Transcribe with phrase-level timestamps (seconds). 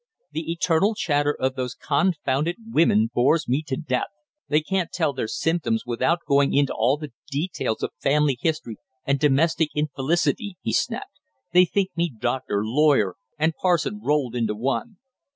[0.31, 4.07] The eternal chatter of those confounded women bores me to death.
[4.47, 9.19] They can't tell their symptoms without going into all the details of family history and
[9.19, 11.19] domestic infelicity," he snapped.
[11.53, 14.97] "They think me doctor, lawyer, and parson rolled into one."